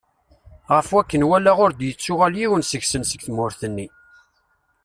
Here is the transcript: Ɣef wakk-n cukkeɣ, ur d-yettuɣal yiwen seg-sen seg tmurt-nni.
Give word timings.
Ɣef 0.75 0.87
wakk-n 0.93 1.23
cukkeɣ, 1.29 1.57
ur 1.65 1.71
d-yettuɣal 1.73 2.33
yiwen 2.39 2.63
seg-sen 2.65 3.03
seg 3.07 3.21
tmurt-nni. 3.25 3.87